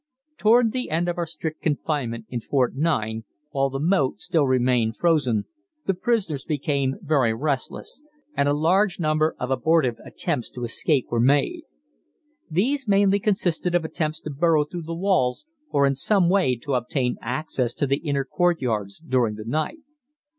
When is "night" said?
19.45-19.81